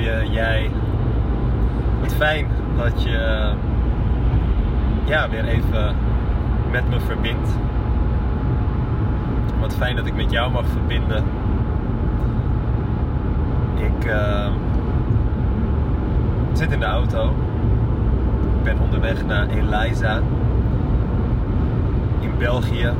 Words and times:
je, 0.00 0.26
jij. 0.30 0.70
Wat 2.00 2.14
fijn 2.14 2.46
dat 2.76 3.02
je 3.02 3.50
ja, 5.04 5.28
weer 5.28 5.44
even 5.44 5.96
met 6.70 6.88
me 6.88 7.00
verbindt. 7.00 7.48
Wat 9.60 9.74
fijn 9.74 9.96
dat 9.96 10.06
ik 10.06 10.14
met 10.14 10.30
jou 10.30 10.50
mag 10.50 10.66
verbinden. 10.66 11.24
Ik 13.76 14.06
uh, 14.06 14.46
zit 16.52 16.72
in 16.72 16.78
de 16.78 16.86
auto. 16.86 17.34
Ik 18.56 18.62
ben 18.62 18.78
onderweg 18.78 19.26
naar 19.26 19.48
Eliza 19.48 20.20
in 22.20 22.32
België. 22.38 22.92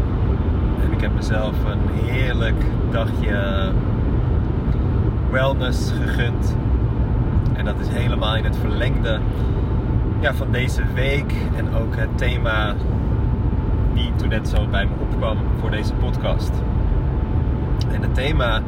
En 0.85 0.93
ik 0.93 1.01
heb 1.01 1.15
mezelf 1.15 1.55
een 1.65 2.05
heerlijk 2.05 2.65
dagje 2.91 3.73
wellness 5.30 5.93
gegund. 6.03 6.57
En 7.57 7.64
dat 7.64 7.80
is 7.80 7.88
helemaal 7.88 8.36
in 8.36 8.44
het 8.44 8.57
verlengde 8.57 9.18
ja, 10.20 10.34
van 10.34 10.50
deze 10.50 10.82
week. 10.94 11.32
En 11.57 11.74
ook 11.74 11.96
het 11.96 12.18
thema 12.18 12.74
die 13.94 14.12
toen 14.16 14.29
net 14.29 14.48
zo 14.48 14.66
bij 14.71 14.84
me 14.84 14.93
opkwam 15.00 15.36
voor 15.61 15.71
deze 15.71 15.94
podcast. 15.94 16.52
En 17.93 18.02
het 18.02 18.14
thema 18.14 18.62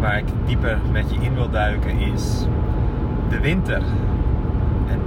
waar 0.00 0.18
ik 0.18 0.26
dieper 0.46 0.78
met 0.92 1.10
je 1.10 1.20
in 1.20 1.34
wil 1.34 1.50
duiken 1.50 1.98
is 1.98 2.46
de 3.28 3.40
winter. 3.40 3.82
En 4.88 5.00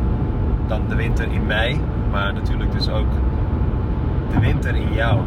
dan 0.68 0.82
de 0.88 0.96
winter 0.96 1.32
in 1.32 1.46
mij, 1.46 1.80
maar 2.12 2.34
natuurlijk 2.34 2.72
dus 2.72 2.90
ook 2.90 3.12
de 4.34 4.40
winter 4.40 4.76
in 4.76 4.94
jou. 4.94 5.20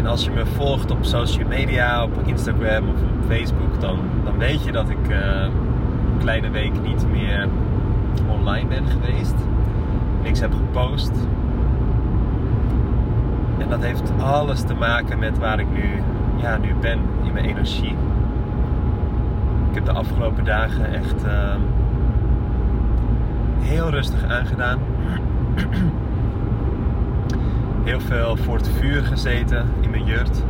En 0.00 0.06
als 0.06 0.24
je 0.24 0.30
me 0.30 0.46
volgt 0.46 0.90
op 0.90 1.04
social 1.04 1.48
media, 1.48 2.04
op 2.04 2.12
Instagram 2.24 2.88
of 2.88 3.02
op 3.02 3.24
Facebook, 3.28 3.80
dan, 3.80 3.98
dan 4.24 4.38
weet 4.38 4.64
je 4.64 4.72
dat 4.72 4.88
ik 4.88 5.08
uh, 5.08 5.42
een 5.42 6.18
kleine 6.18 6.50
week 6.50 6.72
niet 6.82 7.06
meer 7.10 7.48
online 8.28 8.68
ben 8.68 8.86
geweest. 8.86 9.34
Niks 10.22 10.40
heb 10.40 10.52
gepost. 10.52 11.12
En 13.58 13.68
dat 13.68 13.80
heeft 13.80 14.12
alles 14.20 14.62
te 14.62 14.74
maken 14.74 15.18
met 15.18 15.38
waar 15.38 15.60
ik 15.60 15.70
nu, 15.72 16.02
ja, 16.36 16.56
nu 16.56 16.74
ben 16.80 16.98
in 17.22 17.32
mijn 17.32 17.44
energie. 17.44 17.96
Ik 19.68 19.74
heb 19.74 19.84
de 19.84 19.92
afgelopen 19.92 20.44
dagen 20.44 20.94
echt 20.94 21.24
uh, 21.24 21.54
heel 23.58 23.90
rustig 23.90 24.24
aangedaan. 24.24 24.78
Heel 27.90 28.00
veel 28.00 28.36
voor 28.36 28.56
het 28.56 28.68
vuur 28.68 29.02
gezeten 29.02 29.66
in 29.80 29.90
mijn 29.90 30.04
jurt. 30.04 30.42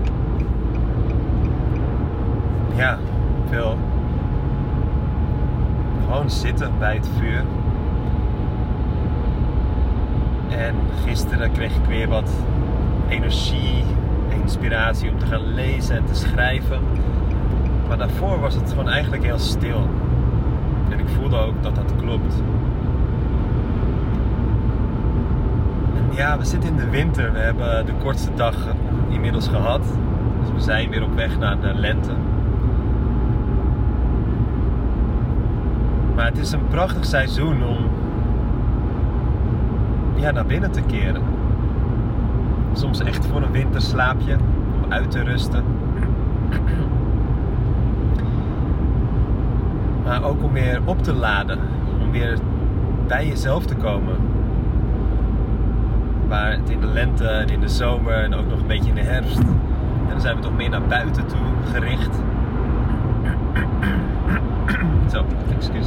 Ja, 2.76 2.98
veel. 3.48 3.78
Gewoon 6.04 6.30
zitten 6.30 6.72
bij 6.78 6.94
het 6.94 7.08
vuur. 7.18 7.44
En 10.48 10.74
gisteren 11.04 11.52
kreeg 11.52 11.76
ik 11.76 11.84
weer 11.84 12.08
wat 12.08 12.30
energie, 13.08 13.84
inspiratie 14.42 15.10
om 15.10 15.18
te 15.18 15.26
gaan 15.26 15.54
lezen 15.54 15.96
en 15.96 16.04
te 16.04 16.14
schrijven. 16.14 16.80
Maar 17.88 17.98
daarvoor 17.98 18.40
was 18.40 18.54
het 18.54 18.70
gewoon 18.70 18.88
eigenlijk 18.88 19.24
heel 19.24 19.38
stil. 19.38 19.88
En 20.90 20.98
ik 20.98 21.08
voelde 21.08 21.36
ook 21.36 21.62
dat 21.62 21.74
dat 21.74 21.92
klopt. 21.96 22.34
Ja, 26.20 26.38
we 26.38 26.44
zitten 26.44 26.70
in 26.70 26.76
de 26.76 26.90
winter. 26.90 27.32
We 27.32 27.38
hebben 27.38 27.86
de 27.86 27.92
kortste 27.92 28.34
dag 28.34 28.54
inmiddels 29.08 29.48
gehad. 29.48 29.82
Dus 30.40 30.52
we 30.54 30.60
zijn 30.60 30.90
weer 30.90 31.02
op 31.02 31.14
weg 31.14 31.38
naar 31.38 31.60
de 31.60 31.74
lente. 31.74 32.10
Maar 36.14 36.24
het 36.24 36.38
is 36.38 36.52
een 36.52 36.68
prachtig 36.68 37.04
seizoen 37.04 37.64
om 37.64 37.76
ja, 40.14 40.30
naar 40.30 40.46
binnen 40.46 40.70
te 40.70 40.82
keren. 40.82 41.22
Soms 42.72 43.00
echt 43.00 43.26
voor 43.26 43.42
een 43.42 43.52
winterslaapje, 43.52 44.36
om 44.82 44.92
uit 44.92 45.10
te 45.10 45.22
rusten. 45.22 45.64
Maar 50.04 50.24
ook 50.24 50.42
om 50.42 50.52
weer 50.52 50.80
op 50.84 51.02
te 51.02 51.12
laden, 51.12 51.58
om 52.02 52.10
weer 52.10 52.38
bij 53.06 53.26
jezelf 53.26 53.64
te 53.64 53.74
komen 53.74 54.16
waar 56.30 56.50
het 56.50 56.70
in 56.70 56.80
de 56.80 56.86
lente 56.86 57.26
en 57.26 57.48
in 57.48 57.60
de 57.60 57.68
zomer 57.68 58.14
en 58.14 58.34
ook 58.34 58.46
nog 58.46 58.60
een 58.60 58.66
beetje 58.66 58.88
in 58.88 58.94
de 58.94 59.00
herfst. 59.00 59.38
En 59.38 60.08
dan 60.08 60.20
zijn 60.20 60.36
we 60.36 60.42
toch 60.42 60.56
meer 60.56 60.70
naar 60.70 60.82
buiten 60.82 61.26
toe 61.26 61.38
gericht. 61.72 62.14
Zo, 65.12 65.24
excuus. 65.56 65.86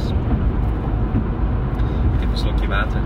Ik 2.14 2.20
heb 2.20 2.30
een 2.30 2.38
slokje 2.38 2.66
water. 2.66 3.00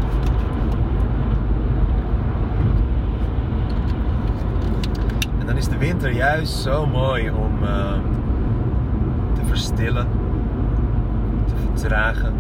En 5.38 5.46
dan 5.46 5.56
is 5.56 5.68
de 5.68 5.78
winter 5.78 6.12
juist 6.12 6.52
zo 6.52 6.86
mooi 6.86 7.30
om 7.30 7.62
uh, 7.62 7.92
te 9.34 9.44
verstillen, 9.46 10.06
te 11.46 11.54
vertragen, 11.74 12.32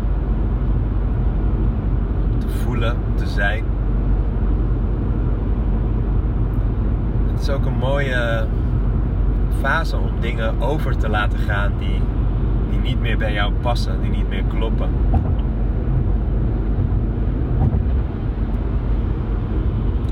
te 2.38 2.48
voelen, 2.48 2.96
te 3.14 3.26
zijn. 3.26 3.64
het 7.37 7.37
is 7.48 7.54
ook 7.54 7.66
een 7.66 7.78
mooie 7.78 8.46
fase 9.60 9.96
om 9.96 10.20
dingen 10.20 10.60
over 10.60 10.96
te 10.96 11.08
laten 11.08 11.38
gaan 11.38 11.72
die, 11.78 12.00
die 12.70 12.80
niet 12.80 13.00
meer 13.00 13.18
bij 13.18 13.32
jou 13.32 13.52
passen, 13.52 14.00
die 14.00 14.10
niet 14.10 14.28
meer 14.28 14.44
kloppen. 14.48 14.88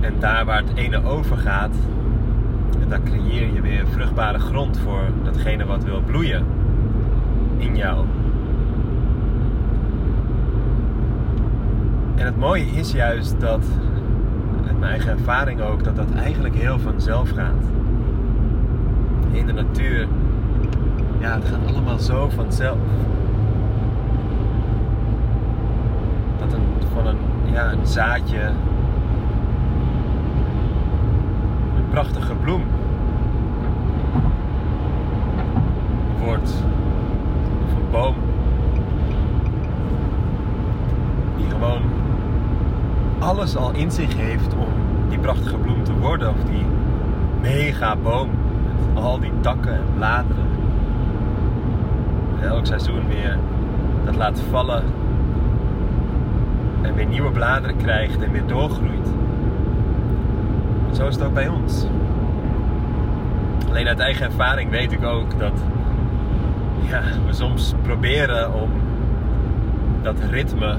En 0.01 0.15
daar 0.19 0.45
waar 0.45 0.63
het 0.63 0.77
ene 0.77 1.05
over 1.05 1.37
gaat, 1.37 1.75
daar 2.89 3.03
creëer 3.03 3.55
je 3.55 3.61
weer 3.61 3.87
vruchtbare 3.87 4.39
grond 4.39 4.79
voor 4.79 5.03
datgene 5.25 5.67
wat 5.67 5.85
wil 5.85 6.01
bloeien 6.01 6.47
in 7.57 7.77
jou. 7.77 8.05
En 12.15 12.25
het 12.25 12.37
mooie 12.37 12.67
is 12.67 12.93
juist 12.93 13.41
dat 13.41 13.65
mijn 14.79 14.91
eigen 14.91 15.11
ervaring 15.11 15.61
ook, 15.61 15.85
dat 15.85 15.97
dat 15.97 16.11
eigenlijk 16.13 16.55
heel 16.55 16.79
vanzelf 16.79 17.31
gaat. 17.31 17.65
In 19.31 19.47
de 19.47 19.53
natuur, 19.53 20.09
ja, 21.19 21.35
het 21.35 21.45
gaat 21.45 21.67
allemaal 21.67 21.99
zo 21.99 22.29
vanzelf. 22.29 22.79
Dat 26.39 26.53
een, 26.53 26.89
van 26.95 27.07
een, 27.07 27.19
ja, 27.53 27.73
een 27.73 27.87
zaadje, 27.87 28.41
een 31.77 31.89
prachtige 31.91 32.35
bloem, 32.35 32.63
wordt, 36.25 36.65
of 37.65 37.77
een 37.77 37.91
boom, 37.91 38.15
die 41.37 41.51
gewoon 41.51 41.83
alles 43.37 43.57
al 43.57 43.73
in 43.73 43.91
zich 43.91 44.17
heeft 44.17 44.55
om 44.55 44.69
die 45.09 45.19
prachtige 45.19 45.57
bloem 45.57 45.85
te 45.85 45.93
worden. 45.93 46.29
Of 46.29 46.45
die 46.45 46.65
mega 47.41 47.97
boom 47.97 48.31
met 48.95 49.05
al 49.05 49.19
die 49.19 49.33
takken 49.41 49.75
en 49.75 49.85
bladeren. 49.95 50.47
En 52.41 52.49
elk 52.49 52.67
seizoen 52.67 53.09
weer 53.09 53.39
dat 54.05 54.17
laat 54.17 54.41
vallen. 54.51 54.85
En 56.83 56.95
weer 56.95 57.07
nieuwe 57.07 57.31
bladeren 57.31 57.77
krijgt 57.77 58.23
en 58.23 58.33
weer 58.33 58.47
doorgroeit. 58.47 59.09
zo 60.93 61.07
is 61.07 61.15
het 61.15 61.25
ook 61.25 61.35
bij 61.35 61.49
ons. 61.49 61.87
Alleen 63.69 63.87
uit 63.87 63.99
eigen 63.99 64.27
ervaring 64.27 64.71
weet 64.71 64.93
ik 64.93 65.05
ook 65.05 65.39
dat 65.39 65.65
ja, 66.89 67.03
we 67.27 67.33
soms 67.33 67.75
proberen 67.83 68.55
om 68.55 68.71
dat 70.03 70.17
ritme 70.31 70.77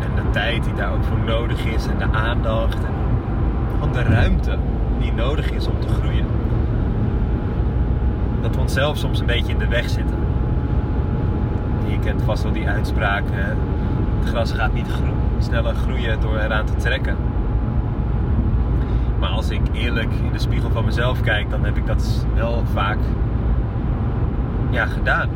de 0.00 0.30
tijd 0.30 0.64
die 0.64 0.74
daar 0.74 0.92
ook 0.92 1.04
voor 1.04 1.18
nodig 1.18 1.64
is 1.64 1.86
en 1.86 1.98
de 1.98 2.16
aandacht 2.18 2.78
en 3.82 3.92
de 3.92 4.02
ruimte 4.02 4.56
die 5.00 5.12
nodig 5.12 5.50
is 5.50 5.66
om 5.66 5.80
te 5.80 5.88
groeien. 5.88 6.26
Dat 8.40 8.54
we 8.54 8.60
onszelf 8.60 8.96
soms 8.96 9.20
een 9.20 9.26
beetje 9.26 9.52
in 9.52 9.58
de 9.58 9.68
weg 9.68 9.88
zitten. 9.88 10.16
Je 11.86 11.98
kent 11.98 12.22
vast 12.22 12.42
wel 12.42 12.52
die 12.52 12.68
uitspraak: 12.68 13.22
het 14.20 14.28
gras 14.28 14.52
gaat 14.52 14.72
niet 14.72 14.88
sneller 15.38 15.74
groeien 15.74 16.20
door 16.20 16.38
eraan 16.38 16.66
te 16.66 16.76
trekken. 16.76 17.16
Maar 19.18 19.30
als 19.30 19.50
ik 19.50 19.60
eerlijk 19.72 20.12
in 20.12 20.32
de 20.32 20.38
spiegel 20.38 20.70
van 20.70 20.84
mezelf 20.84 21.20
kijk, 21.20 21.50
dan 21.50 21.64
heb 21.64 21.76
ik 21.76 21.86
dat 21.86 22.26
wel 22.34 22.62
vaak 22.72 22.98
ja, 24.70 24.86
gedaan. 24.86 25.28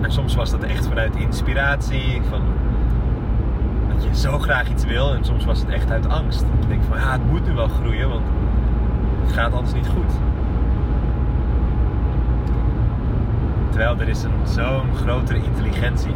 En 0.00 0.12
soms 0.12 0.34
was 0.34 0.50
dat 0.50 0.62
echt 0.62 0.86
vanuit 0.86 1.16
inspiratie, 1.16 2.20
van 2.28 2.42
dat 3.88 4.04
je 4.04 4.16
zo 4.16 4.38
graag 4.38 4.70
iets 4.70 4.84
wil. 4.84 5.14
En 5.14 5.24
soms 5.24 5.44
was 5.44 5.60
het 5.60 5.68
echt 5.68 5.90
uit 5.90 6.08
angst. 6.08 6.44
Je 6.60 6.66
denkt 6.66 6.86
van 6.86 6.98
ja, 6.98 7.12
het 7.12 7.26
moet 7.30 7.46
nu 7.46 7.54
wel 7.54 7.68
groeien, 7.68 8.08
want 8.08 8.24
het 9.22 9.32
gaat 9.32 9.52
anders 9.52 9.74
niet 9.74 9.86
goed. 9.86 10.12
Terwijl 13.70 14.00
er 14.00 14.08
is 14.08 14.22
een 14.22 14.32
zo'n 14.44 14.94
grotere 14.96 15.42
intelligentie. 15.44 16.14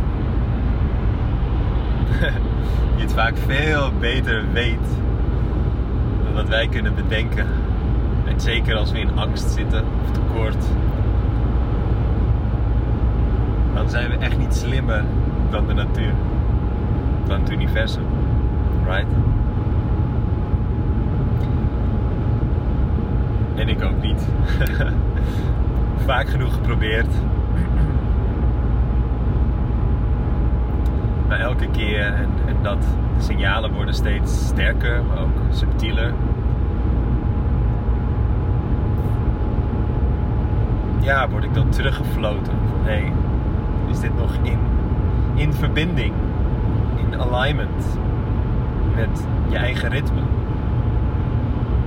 Die 2.95 3.03
het 3.03 3.13
vaak 3.13 3.37
veel 3.37 3.93
beter 3.99 4.45
weet 4.53 4.87
dan 6.25 6.35
dat 6.35 6.49
wij 6.49 6.69
kunnen 6.69 6.95
bedenken. 6.95 7.47
En 8.25 8.41
zeker 8.41 8.77
als 8.77 8.93
we 8.93 8.99
in 8.99 9.19
angst 9.19 9.51
zitten 9.51 9.85
of 10.03 10.11
tekort. 10.11 10.65
Dan 13.75 13.91
zijn 13.91 14.11
we 14.11 14.17
echt 14.17 14.38
niet 14.38 14.55
slimmer 14.55 15.05
dan 15.50 15.67
de 15.67 15.73
natuur. 15.73 16.12
Dan 17.26 17.41
het 17.41 17.50
universum. 17.50 18.05
Right? 18.85 19.06
En 23.55 23.69
ik 23.69 23.82
ook 23.82 24.03
niet. 24.03 24.29
Vaak 26.06 26.29
genoeg 26.29 26.55
geprobeerd. 26.55 27.06
Maar 31.29 31.41
elke 31.41 31.69
keer, 31.71 32.15
en, 32.47 32.56
dat 32.62 32.81
de 33.17 33.23
signalen 33.23 33.73
worden 33.73 33.94
steeds 33.94 34.47
sterker, 34.47 35.05
maar 35.05 35.19
ook 35.19 35.38
subtieler. 35.50 36.12
Ja, 41.00 41.29
word 41.29 41.44
ik 41.44 41.55
dan 41.55 41.69
teruggefloten 41.69 42.53
van 42.69 42.81
hé, 42.82 42.93
hey, 42.93 43.12
is 43.94 44.00
dit 44.00 44.17
nog 44.17 44.35
in, 44.43 44.58
in 45.35 45.52
verbinding, 45.52 46.12
in 46.96 47.20
alignment 47.20 47.99
met 48.94 49.26
je 49.49 49.56
eigen 49.56 49.88
ritme 49.88 50.20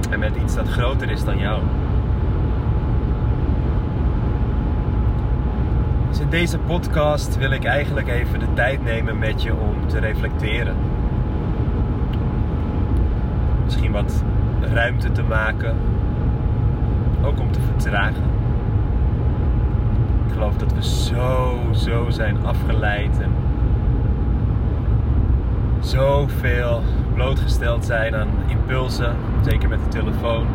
en 0.10 0.20
met 0.20 0.36
iets 0.36 0.56
dat 0.56 0.68
groter 0.68 1.10
is 1.10 1.24
dan 1.24 1.38
jou. 1.38 1.62
Dus 6.10 6.20
in 6.20 6.30
deze 6.30 6.58
podcast 6.58 7.38
wil 7.38 7.52
ik 7.52 7.64
eigenlijk 7.64 8.08
even 8.08 8.40
de 8.40 8.54
tijd 8.54 8.84
nemen 8.84 9.18
met 9.18 9.44
je 9.44 9.56
om 9.56 9.88
te 9.88 10.00
reflecteren. 10.00 10.76
Misschien 13.64 13.92
wat 13.92 14.24
ruimte 14.62 15.12
te 15.12 15.24
maken. 15.24 15.76
Ook 17.24 17.40
om 17.40 17.52
te 17.52 17.60
vertragen. 17.62 18.37
Geloof 20.38 20.58
dat 20.58 20.74
we 20.74 20.84
zo, 20.84 21.60
zo 21.74 22.10
zijn 22.10 22.46
afgeleid 22.46 23.20
en 23.22 23.32
zoveel 25.80 26.82
blootgesteld 27.14 27.86
zijn 27.86 28.16
aan 28.16 28.28
impulsen, 28.48 29.16
zeker 29.42 29.70
met 29.70 29.80
de 29.84 29.90
telefoon. 29.90 30.46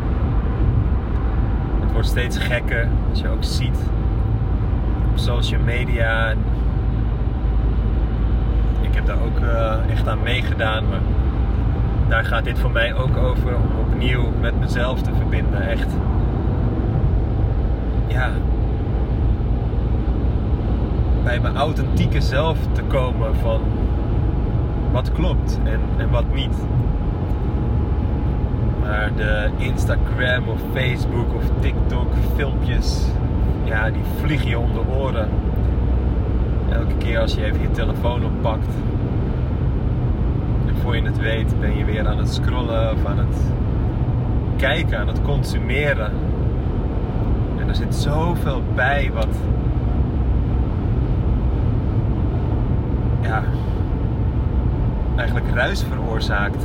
Het 1.81 1.91
wordt 1.91 2.07
steeds 2.07 2.37
gekker, 2.37 2.87
als 3.09 3.19
je 3.19 3.29
ook 3.29 3.43
ziet 3.43 3.77
op 5.11 5.17
social 5.17 5.61
media. 5.61 6.31
Ik 8.81 8.95
heb 8.95 9.05
daar 9.05 9.21
ook 9.25 9.39
uh, 9.39 9.91
echt 9.91 10.07
aan 10.07 10.23
meegedaan, 10.23 10.89
maar 10.89 11.01
daar 12.07 12.25
gaat 12.25 12.43
dit 12.43 12.59
voor 12.59 12.71
mij 12.71 12.93
ook 12.93 13.17
over 13.17 13.55
om 13.55 13.79
opnieuw 13.79 14.31
met 14.41 14.59
mezelf 14.59 15.01
te 15.01 15.11
verbinden. 15.15 15.67
Echt, 15.67 15.89
ja, 18.07 18.31
bij 21.23 21.39
mijn 21.39 21.57
authentieke 21.57 22.21
zelf 22.21 22.57
te 22.71 22.81
komen 22.81 23.35
van 23.35 23.61
wat 24.91 25.11
klopt 25.11 25.59
en, 25.63 25.79
en 25.97 26.09
wat 26.09 26.33
niet. 26.33 26.55
Maar 28.79 29.11
de 29.15 29.49
Instagram 29.57 30.47
of 30.47 30.59
Facebook 30.73 31.35
of 31.35 31.43
TikTok 31.59 32.07
filmpjes, 32.35 33.05
ja, 33.63 33.89
die 33.89 34.01
vliegen 34.21 34.49
je 34.49 34.59
om 34.59 34.73
de 34.73 34.81
oren. 34.97 35.29
Elke 36.69 36.95
keer 36.97 37.19
als 37.19 37.33
je 37.33 37.43
even 37.43 37.61
je 37.61 37.71
telefoon 37.71 38.25
oppakt. 38.25 38.67
En 40.67 40.75
voor 40.81 40.95
je 40.95 41.01
het 41.01 41.17
weet 41.17 41.59
ben 41.59 41.77
je 41.77 41.85
weer 41.85 42.07
aan 42.07 42.17
het 42.17 42.33
scrollen 42.33 42.91
of 42.91 43.05
aan 43.05 43.17
het 43.17 43.37
kijken, 44.55 44.99
aan 44.99 45.07
het 45.07 45.21
consumeren. 45.21 46.11
En 47.59 47.69
er 47.69 47.75
zit 47.75 47.95
zoveel 47.95 48.61
bij 48.75 49.11
wat. 49.13 49.35
Ja, 53.23 53.43
eigenlijk 55.15 55.49
ruis 55.53 55.83
veroorzaakt. 55.83 56.63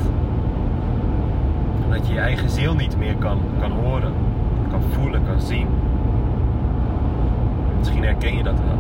Dat 1.91 2.07
je 2.07 2.13
je 2.13 2.21
eigen 2.21 2.51
ziel 2.51 2.75
niet 2.75 2.97
meer 2.99 3.15
kan, 3.15 3.41
kan 3.61 3.71
horen, 3.71 4.13
kan 4.71 4.83
voelen, 4.93 5.23
kan 5.27 5.41
zien. 5.41 5.67
Misschien 7.79 8.05
herken 8.05 8.37
je 8.37 8.43
dat 8.43 8.59
wel. 8.59 8.79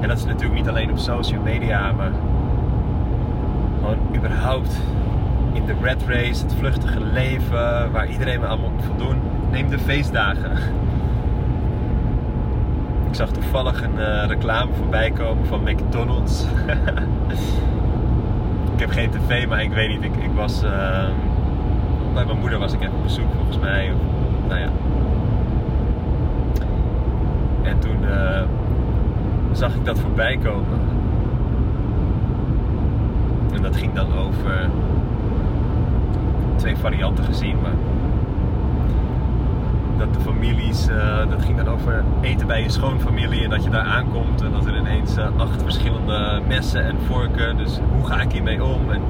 En 0.00 0.08
dat 0.08 0.18
is 0.18 0.24
natuurlijk 0.24 0.54
niet 0.54 0.68
alleen 0.68 0.90
op 0.90 0.98
social 0.98 1.42
media, 1.42 1.92
maar 1.92 2.10
gewoon 3.80 4.16
überhaupt 4.16 4.80
in 5.52 5.66
de 5.66 5.74
red 5.82 6.02
race, 6.06 6.42
het 6.42 6.54
vluchtige 6.58 7.00
leven, 7.00 7.92
waar 7.92 8.08
iedereen 8.08 8.44
allemaal 8.44 8.70
moet 8.70 8.84
voldoen. 8.84 9.16
Neem 9.50 9.68
de 9.68 9.78
feestdagen. 9.78 10.50
Zag 13.20 13.30
toevallig 13.30 13.82
een 13.82 13.98
uh, 13.98 14.26
reclame 14.26 14.70
voorbij 14.74 15.10
komen 15.10 15.46
van 15.46 15.62
McDonald's. 15.62 16.44
ik 18.74 18.80
heb 18.80 18.90
geen 18.90 19.10
tv, 19.10 19.46
maar 19.48 19.62
ik 19.62 19.72
weet 19.72 19.88
niet. 19.88 20.02
Ik, 20.02 20.16
ik 20.16 20.30
was. 20.34 20.64
Uh, 20.64 20.70
bij 22.14 22.24
mijn 22.24 22.38
moeder 22.38 22.58
was 22.58 22.72
ik 22.72 22.80
even 22.80 22.94
op 22.94 23.02
bezoek 23.02 23.32
volgens 23.36 23.58
mij. 23.58 23.92
Of, 23.92 23.98
nou 24.48 24.60
ja. 24.60 24.68
En 27.62 27.78
toen 27.78 28.02
uh, 28.02 28.42
zag 29.52 29.74
ik 29.74 29.84
dat 29.84 29.98
voorbij 29.98 30.36
komen. 30.36 30.80
En 33.52 33.62
dat 33.62 33.76
ging 33.76 33.94
dan 33.94 34.18
over 34.18 34.70
twee 36.56 36.76
varianten 36.76 37.24
gezien, 37.24 37.60
maar 37.60 37.74
dat 40.00 40.14
de 40.14 40.20
families, 40.20 40.88
uh, 40.88 41.30
dat 41.30 41.42
ging 41.42 41.56
dan 41.56 41.68
over 41.68 42.04
eten 42.20 42.46
bij 42.46 42.62
je 42.62 42.70
schoonfamilie 42.70 43.44
en 43.44 43.50
dat 43.50 43.64
je 43.64 43.70
daar 43.70 43.84
aankomt 43.84 44.42
en 44.42 44.52
dat 44.52 44.66
er 44.66 44.76
ineens 44.76 45.16
uh, 45.16 45.26
acht 45.36 45.62
verschillende 45.62 46.40
messen 46.48 46.84
en 46.84 46.96
vorken, 47.06 47.56
dus 47.56 47.78
hoe 47.96 48.06
ga 48.06 48.20
ik 48.20 48.32
hiermee 48.32 48.64
om? 48.64 48.90
En, 48.90 49.00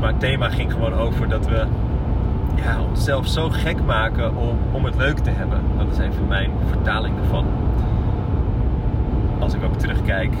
maar 0.00 0.08
het 0.08 0.20
thema 0.20 0.48
ging 0.48 0.72
gewoon 0.72 0.94
over 0.94 1.28
dat 1.28 1.46
we 1.46 1.66
ja, 2.54 2.80
onszelf 2.88 3.26
zo 3.26 3.48
gek 3.48 3.84
maken 3.84 4.36
om, 4.36 4.58
om 4.72 4.84
het 4.84 4.96
leuk 4.96 5.18
te 5.18 5.30
hebben. 5.30 5.60
Dat 5.78 5.86
is 5.92 5.98
even 5.98 6.26
mijn 6.28 6.50
vertaling 6.68 7.18
ervan. 7.18 7.46
Als 9.38 9.54
ik 9.54 9.64
ook 9.64 9.76
terugkijk 9.76 10.34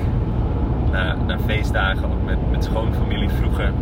naar, 0.90 1.16
naar 1.26 1.38
feestdagen, 1.46 2.04
ook 2.04 2.24
met, 2.24 2.50
met 2.50 2.64
schoonfamilie 2.64 3.28
vroeger 3.28 3.72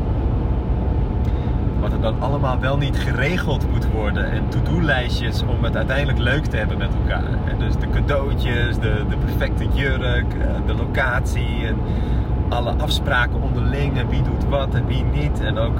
wat 1.81 1.93
er 1.93 2.01
dan 2.01 2.21
allemaal 2.21 2.61
wel 2.61 2.77
niet 2.77 2.99
geregeld 2.99 3.71
moet 3.71 3.91
worden. 3.93 4.31
En 4.31 4.49
to-do-lijstjes 4.49 5.43
om 5.43 5.65
het 5.65 5.77
uiteindelijk 5.77 6.19
leuk 6.19 6.45
te 6.45 6.57
hebben 6.57 6.79
met 6.79 6.91
elkaar. 7.03 7.59
Dus 7.59 7.75
de 7.77 7.91
cadeautjes, 7.91 8.79
de, 8.79 9.05
de 9.09 9.17
perfecte 9.17 9.67
jurk, 9.73 10.35
eh, 10.35 10.67
de 10.67 10.75
locatie 10.75 11.67
en 11.67 11.77
alle 12.49 12.73
afspraken 12.73 13.43
onderling 13.43 13.99
en 13.99 14.09
wie 14.09 14.23
doet 14.23 14.49
wat 14.49 14.75
en 14.75 14.87
wie 14.87 15.05
niet. 15.05 15.41
En 15.41 15.59
ook 15.59 15.79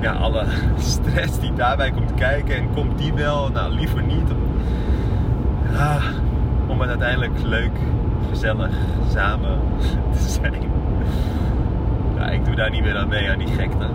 ja, 0.00 0.12
alle 0.12 0.44
stress 0.78 1.40
die 1.40 1.52
daarbij 1.52 1.90
komt 1.90 2.14
kijken. 2.14 2.56
En 2.56 2.68
komt 2.74 2.98
die 2.98 3.12
wel? 3.12 3.48
Nou, 3.48 3.72
liever 3.72 4.02
niet. 4.02 4.30
Ah, 5.76 6.04
om 6.66 6.80
het 6.80 6.88
uiteindelijk 6.88 7.42
leuk, 7.42 7.78
gezellig, 8.30 8.70
samen 9.10 9.58
te 10.16 10.28
zijn. 10.28 10.62
Ja, 12.16 12.28
ik 12.30 12.44
doe 12.44 12.54
daar 12.54 12.70
niet 12.70 12.82
meer 12.82 12.96
aan 12.96 13.08
mee, 13.08 13.30
aan 13.30 13.38
die 13.38 13.48
gekte. 13.48 13.86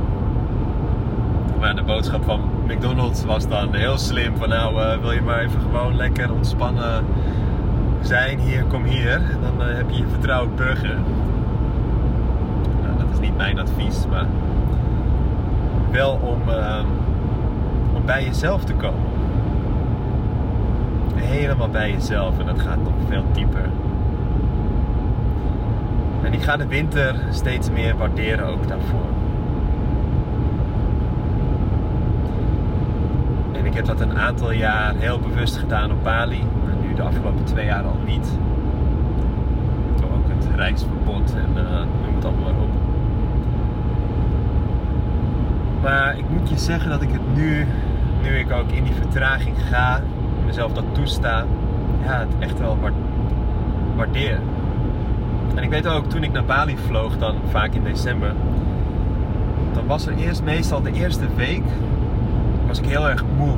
Maar 1.62 1.76
de 1.76 1.84
boodschap 1.84 2.24
van 2.24 2.42
McDonald's 2.68 3.26
was 3.26 3.48
dan 3.48 3.74
heel 3.74 3.98
slim. 3.98 4.38
Van 4.38 4.50
nou, 4.50 4.82
uh, 4.82 4.98
wil 4.98 5.12
je 5.12 5.22
maar 5.22 5.40
even 5.40 5.62
gewoon 5.62 5.96
lekker 5.96 6.34
ontspannen 6.34 7.06
zijn 8.02 8.40
hier, 8.40 8.64
kom 8.64 8.84
hier. 8.84 9.22
Dan 9.42 9.68
uh, 9.68 9.76
heb 9.76 9.90
je 9.90 9.98
je 9.98 10.08
vertrouwd 10.12 10.56
burger. 10.56 10.98
Nou, 12.82 12.98
dat 12.98 13.08
is 13.14 13.20
niet 13.20 13.38
mijn 13.38 13.60
advies, 13.60 14.06
maar 14.10 14.26
wel 15.92 16.20
om, 16.22 16.50
uh, 16.50 16.84
om 17.94 18.06
bij 18.06 18.24
jezelf 18.24 18.64
te 18.64 18.74
komen. 18.74 19.10
Helemaal 21.16 21.70
bij 21.70 21.92
jezelf 21.92 22.40
en 22.40 22.46
dat 22.46 22.60
gaat 22.60 22.84
nog 22.84 22.94
veel 23.08 23.24
dieper. 23.32 23.70
En 26.24 26.34
ik 26.34 26.42
ga 26.42 26.58
de 26.58 26.68
winter 26.68 27.16
steeds 27.30 27.70
meer 27.70 27.98
waarderen 27.98 28.48
ook 28.48 28.68
daarvoor. 28.68 29.11
Ik 33.66 33.74
heb 33.74 33.86
dat 33.86 34.00
een 34.00 34.18
aantal 34.18 34.52
jaar 34.52 34.94
heel 34.96 35.20
bewust 35.20 35.58
gedaan 35.58 35.92
op 35.92 36.04
Bali. 36.04 36.40
En 36.40 36.88
nu 36.88 36.94
de 36.94 37.02
afgelopen 37.02 37.44
twee 37.44 37.66
jaar 37.66 37.84
al 37.84 37.98
niet. 38.06 38.38
Toen 39.96 40.12
ook 40.12 40.28
het 40.28 40.48
reisverbod 40.56 41.34
en 41.36 41.64
uh, 41.64 41.80
noem 42.06 42.16
het 42.16 42.26
allemaal 42.26 42.54
maar 42.54 42.62
op. 42.62 42.70
Maar 45.82 46.18
ik 46.18 46.30
moet 46.30 46.50
je 46.50 46.58
zeggen 46.58 46.90
dat 46.90 47.02
ik 47.02 47.12
het 47.12 47.36
nu, 47.36 47.68
nu 48.22 48.30
ik 48.30 48.52
ook 48.52 48.72
in 48.72 48.84
die 48.84 48.94
vertraging 48.94 49.56
ga, 49.70 50.02
mezelf 50.46 50.74
dat 50.74 50.84
toesta, 50.92 51.46
ja, 52.04 52.20
het 52.20 52.34
echt 52.40 52.60
wel 52.60 52.78
waardeer. 53.96 54.40
En 55.56 55.64
ik 55.64 55.70
weet 55.70 55.88
ook, 55.88 56.10
toen 56.10 56.24
ik 56.24 56.32
naar 56.32 56.46
Bali 56.46 56.78
vloog, 56.78 57.18
dan 57.18 57.36
vaak 57.50 57.74
in 57.74 57.84
december, 57.84 58.34
dan 59.74 59.86
was 59.86 60.08
er 60.08 60.18
eerst 60.18 60.44
meestal 60.44 60.82
de 60.82 60.92
eerste 60.92 61.26
week, 61.36 61.64
heel 62.92 63.10
erg 63.10 63.24
moe. 63.38 63.56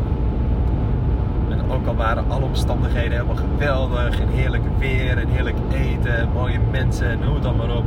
En 1.49 1.71
ook 1.71 1.87
al 1.87 1.95
waren 1.95 2.23
alle 2.27 2.45
omstandigheden 2.45 3.11
helemaal 3.11 3.35
geweldig, 3.35 4.19
en 4.19 4.27
heerlijk 4.27 4.63
weer, 4.77 5.17
en 5.17 5.27
heerlijk 5.27 5.57
eten, 5.71 6.17
en 6.17 6.29
mooie 6.33 6.59
mensen, 6.71 7.09
en 7.09 7.19
noem 7.19 7.33
het 7.33 7.43
dan 7.43 7.55
maar 7.55 7.75
op. 7.75 7.85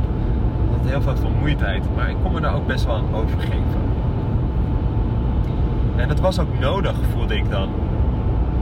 Dat 0.69 0.77
had 0.77 0.89
heel 0.89 1.01
veel 1.01 1.15
vermoeidheid, 1.15 1.83
maar 1.95 2.09
ik 2.09 2.15
kon 2.23 2.33
me 2.33 2.39
daar 2.39 2.55
ook 2.55 2.67
best 2.67 2.85
wel 2.85 2.95
aan 2.95 3.15
overgeven. 3.15 3.81
En 5.95 6.07
dat 6.07 6.19
was 6.19 6.39
ook 6.39 6.59
nodig, 6.59 6.95
voelde 7.13 7.35
ik 7.35 7.49
dan. 7.49 7.69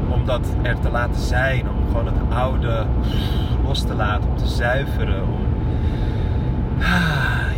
Om 0.08 0.26
dat 0.26 0.56
er 0.62 0.80
te 0.80 0.90
laten 0.92 1.22
zijn, 1.22 1.62
om 1.70 1.88
gewoon 1.88 2.06
het 2.06 2.16
oude 2.30 2.86
los 3.66 3.82
te 3.82 3.96
laten, 3.96 4.30
om 4.30 4.38
te 4.38 4.48
zuiveren, 4.48 5.22
om 5.22 5.46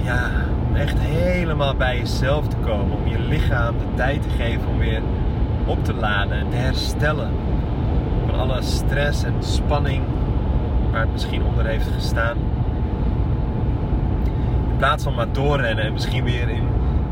ja, 0.04 0.30
echt 0.78 1.00
helemaal 1.00 1.76
bij 1.76 1.98
jezelf 1.98 2.48
te 2.48 2.56
komen, 2.56 2.98
om 2.98 3.08
je 3.08 3.20
lichaam 3.20 3.78
de 3.78 3.86
tijd 3.96 4.22
te 4.22 4.30
geven 4.30 4.68
om 4.68 4.78
weer 4.78 5.02
op 5.66 5.84
te 5.84 5.94
laden 5.94 6.38
en 6.38 6.50
te 6.50 6.56
herstellen 6.56 7.32
van 8.26 8.40
alle 8.40 8.62
stress 8.62 9.24
en 9.24 9.34
spanning 9.40 10.04
waar 10.92 11.02
het 11.02 11.12
misschien 11.12 11.44
onder 11.44 11.66
heeft 11.66 11.88
gestaan. 11.88 12.38
In 14.70 14.78
plaats 14.78 15.04
van 15.04 15.16
maar 15.16 15.32
doorrennen 15.32 15.86
en 15.86 15.94
misschien 15.94 16.24
weer 16.24 16.50
in, 16.50 16.68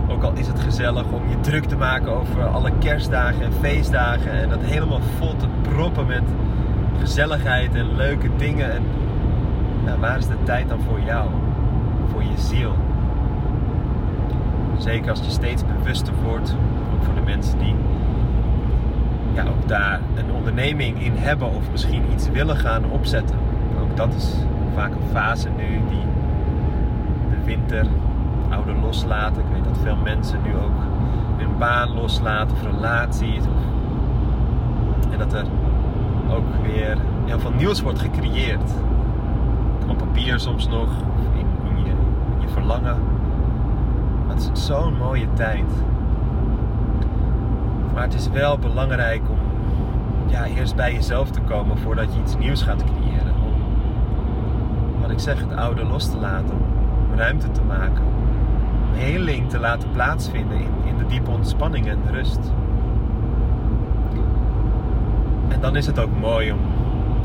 ook 0.08 0.24
al 0.24 0.34
is 0.34 0.48
het 0.48 0.60
gezellig, 0.60 1.04
om 1.12 1.30
je 1.30 1.40
druk 1.40 1.66
te 1.66 1.76
maken 1.76 2.12
over 2.12 2.46
alle 2.48 2.72
kerstdagen 2.80 3.42
en 3.42 3.54
feestdagen 3.54 4.32
en 4.32 4.50
dat 4.50 4.62
helemaal 4.62 5.02
vol 5.18 5.36
te 5.36 5.48
proppen 5.62 6.06
met 6.06 6.24
gezelligheid 7.00 7.76
en 7.76 7.96
leuke 7.96 8.30
dingen. 8.38 8.72
En 8.72 8.84
nou, 9.86 10.00
waar 10.00 10.18
is 10.18 10.28
de 10.28 10.44
tijd 10.44 10.70
dan 10.70 10.80
voor 10.88 11.00
jou? 11.06 11.30
Voor 12.12 12.24
je 12.24 12.38
ziel? 12.38 12.76
Zeker 14.78 15.10
als 15.10 15.20
je 15.20 15.32
steeds 15.32 15.64
bewuster 15.66 16.14
wordt, 16.24 16.56
ook 16.94 17.04
voor 17.04 17.14
de 17.14 17.22
mensen 17.22 17.60
die 17.60 17.76
ja, 19.34 19.44
ook 19.44 19.68
daar 19.68 20.00
een 20.16 20.32
onderneming 20.32 21.04
in 21.04 21.14
hebben 21.16 21.48
of 21.48 21.72
misschien 21.72 22.04
iets 22.14 22.30
willen 22.30 22.58
gaan 22.58 22.86
opzetten. 22.92 23.36
Ook 23.82 23.98
dat 23.98 24.14
is 24.14 24.34
vaak 24.74 24.92
een 24.92 25.10
fase 25.12 25.50
nu 25.50 25.82
die 25.90 26.06
de 27.30 27.46
winter 27.46 27.86
oude 28.50 28.74
loslaten. 28.74 29.42
Ik 29.42 29.48
weet 29.54 29.64
dat 29.64 29.78
veel 29.82 29.96
mensen 29.96 30.40
nu 30.44 30.56
ook 30.56 30.80
hun 31.38 31.58
baan 31.58 31.94
loslaten 31.94 32.56
of 32.56 32.64
relaties. 32.64 33.44
En 35.12 35.18
dat 35.18 35.34
er 35.34 35.46
ook 36.30 36.46
weer 36.64 36.98
heel 37.26 37.40
veel 37.40 37.52
nieuws 37.52 37.82
wordt 37.82 38.00
gecreëerd. 38.00 38.72
Op 39.88 39.98
papier 39.98 40.40
soms 40.40 40.68
nog, 40.68 40.90
in, 41.34 41.78
in 41.78 41.86
je 42.40 42.48
verlangen. 42.48 43.15
Het 44.36 44.52
is 44.54 44.66
zo'n 44.66 44.98
mooie 44.98 45.34
tijd. 45.34 45.66
Maar 47.94 48.04
het 48.04 48.14
is 48.14 48.30
wel 48.30 48.58
belangrijk 48.58 49.22
om 49.30 49.38
ja, 50.26 50.46
eerst 50.46 50.76
bij 50.76 50.94
jezelf 50.94 51.30
te 51.30 51.42
komen 51.42 51.78
voordat 51.78 52.14
je 52.14 52.20
iets 52.20 52.38
nieuws 52.38 52.62
gaat 52.62 52.84
creëren. 52.84 53.34
Om, 53.44 53.54
wat 55.02 55.12
ik 55.12 55.20
zeg, 55.20 55.40
het 55.40 55.56
oude 55.56 55.86
los 55.86 56.10
te 56.10 56.18
laten. 56.18 56.56
Om 57.10 57.18
ruimte 57.18 57.52
te 57.52 57.62
maken. 57.62 58.04
Om 58.04 58.94
heling 58.94 59.50
te 59.50 59.60
laten 59.60 59.92
plaatsvinden 59.92 60.58
in, 60.58 60.72
in 60.86 60.98
de 60.98 61.06
diepe 61.06 61.32
ontspanning 61.32 61.88
en 61.88 62.00
de 62.06 62.12
rust. 62.12 62.52
En 65.48 65.62
dan 65.62 65.76
is 65.76 65.86
het 65.86 66.00
ook 66.00 66.20
mooi 66.20 66.52
om 66.52 66.60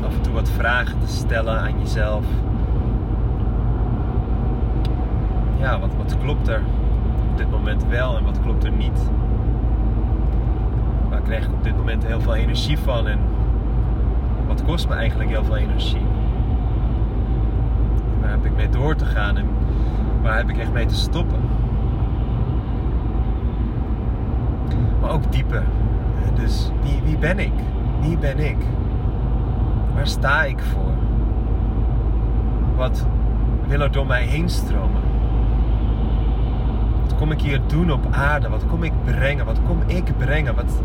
af 0.05 0.13
en 0.15 0.21
toe 0.21 0.33
wat 0.33 0.49
vragen 0.49 0.99
te 0.99 1.07
stellen 1.07 1.59
aan 1.59 1.79
jezelf. 1.79 2.25
Ja, 5.59 5.79
wat, 5.79 5.95
wat 5.97 6.17
klopt 6.17 6.47
er 6.47 6.61
dit 7.41 7.51
moment 7.51 7.85
wel 7.87 8.17
en 8.17 8.23
wat 8.23 8.41
klopt 8.41 8.63
er 8.63 8.71
niet? 8.71 9.09
Waar 11.09 11.21
krijg 11.21 11.45
ik 11.45 11.53
op 11.53 11.63
dit 11.63 11.77
moment 11.77 12.05
heel 12.05 12.21
veel 12.21 12.35
energie 12.35 12.77
van 12.77 13.07
en 13.07 13.19
wat 14.47 14.63
kost 14.63 14.87
me 14.87 14.95
eigenlijk 14.95 15.29
heel 15.29 15.43
veel 15.43 15.55
energie? 15.55 16.05
Waar 18.21 18.29
heb 18.29 18.45
ik 18.45 18.55
mee 18.55 18.69
door 18.69 18.95
te 18.95 19.05
gaan 19.05 19.37
en 19.37 19.47
waar 20.21 20.37
heb 20.37 20.49
ik 20.49 20.57
echt 20.57 20.71
mee 20.71 20.85
te 20.85 20.95
stoppen? 20.95 21.39
Maar 25.01 25.11
ook 25.11 25.31
dieper. 25.31 25.63
Dus 26.33 26.71
wie, 26.81 27.01
wie 27.03 27.17
ben 27.17 27.39
ik? 27.39 27.53
Wie 28.01 28.17
ben 28.17 28.39
ik? 28.39 28.57
Waar 29.95 30.07
sta 30.07 30.43
ik 30.43 30.59
voor? 30.59 30.93
Wat 32.75 33.05
wil 33.67 33.81
er 33.81 33.91
door 33.91 34.07
mij 34.07 34.23
heen 34.23 34.49
stromen? 34.49 35.10
Kom 37.21 37.31
ik 37.31 37.41
hier 37.41 37.61
doen 37.67 37.91
op 37.91 38.07
aarde? 38.11 38.49
Wat 38.49 38.65
kom 38.65 38.83
ik 38.83 38.91
brengen? 39.05 39.45
Wat 39.45 39.59
kom 39.67 39.81
ik 39.85 40.17
brengen? 40.17 40.55
Wat... 40.55 40.81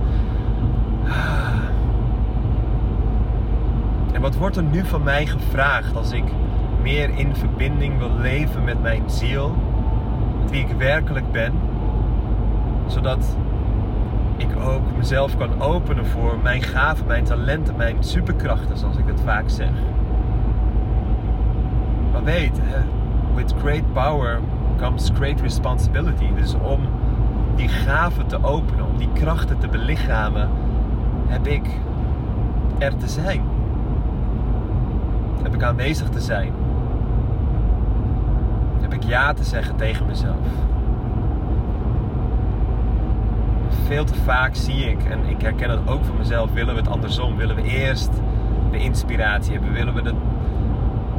En 4.13 4.21
wat 4.21 4.37
wordt 4.37 4.57
er 4.57 4.63
nu 4.63 4.85
van 4.85 5.03
mij 5.03 5.27
gevraagd 5.27 5.97
als 5.97 6.13
ik 6.13 6.25
meer 6.83 7.11
in 7.19 7.37
verbinding 7.37 7.99
wil 7.99 8.11
leven 8.21 8.65
met 8.65 8.83
mijn 8.83 9.03
ziel, 9.07 9.57
met 10.41 10.51
wie 10.51 10.61
ik 10.61 10.77
werkelijk 10.79 11.33
ben, 11.33 11.53
zodat 12.87 13.37
ik 14.37 14.57
ook 14.67 14.97
mezelf 14.97 15.37
kan 15.37 15.63
openen 15.63 16.07
voor 16.07 16.39
mijn 16.43 16.63
gaven, 16.63 17.07
mijn 17.07 17.25
talenten, 17.25 17.77
mijn 17.77 17.97
superkrachten, 18.01 18.79
zoals 18.79 18.97
ik 18.97 19.07
het 19.07 19.21
vaak 19.25 19.49
zeg. 19.49 19.71
Maar 22.13 22.25
weet, 22.25 22.59
hè, 22.63 22.81
with 23.35 23.55
great 23.59 23.93
power 23.93 24.41
comes 24.77 25.11
great 25.15 25.41
responsibility. 25.41 26.35
Dus 26.35 26.55
om 26.55 26.81
die 27.55 27.69
gaven 27.69 28.27
te 28.27 28.45
openen, 28.45 28.87
om 28.87 28.97
die 28.97 29.09
krachten 29.13 29.59
te 29.59 29.69
belichamen, 29.69 30.51
heb 31.27 31.47
ik 31.47 31.67
er 32.79 32.97
te 32.97 33.09
zijn. 33.09 33.43
Heb 35.43 35.55
ik 35.55 35.63
aanwezig 35.63 36.09
te 36.09 36.21
zijn. 36.21 36.53
Heb 38.81 38.93
ik 38.93 39.03
ja 39.03 39.33
te 39.33 39.45
zeggen 39.45 39.77
tegen 39.77 40.07
mezelf 40.07 40.37
veel 43.87 44.05
te 44.05 44.15
vaak 44.15 44.55
zie 44.55 44.91
ik, 44.91 45.05
en 45.05 45.27
ik 45.27 45.41
herken 45.41 45.71
het 45.71 45.89
ook 45.89 46.05
van 46.05 46.17
mezelf, 46.17 46.53
willen 46.53 46.75
we 46.75 46.81
het 46.81 46.91
andersom. 46.91 47.37
Willen 47.37 47.57
we 47.57 47.63
eerst 47.63 48.11
de 48.71 48.79
inspiratie 48.79 49.53
hebben, 49.53 49.73
willen 49.73 49.95
we 49.95 50.03
de 50.03 50.15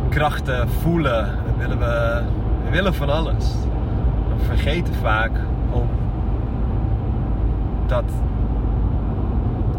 krachten 0.10 0.70
voelen, 0.70 1.30
willen 1.58 1.80
we, 1.80 2.22
we 2.68 2.74
willen 2.74 2.94
van 2.94 3.10
alles. 3.10 3.54
We 4.38 4.44
vergeten 4.46 4.94
vaak 4.94 5.32
om 5.72 5.90
dat 7.86 8.04